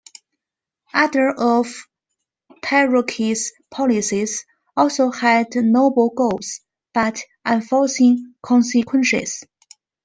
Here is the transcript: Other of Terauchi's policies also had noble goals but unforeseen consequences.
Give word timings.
Other 0.95 1.29
of 1.29 1.67
Terauchi's 2.63 3.51
policies 3.69 4.43
also 4.75 5.11
had 5.11 5.49
noble 5.55 6.09
goals 6.15 6.61
but 6.91 7.21
unforeseen 7.45 8.33
consequences. 8.41 9.43